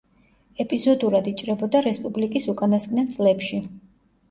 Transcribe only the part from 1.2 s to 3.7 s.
იჭრებოდა რესპუბლიკის უკანასკნელ წლებში.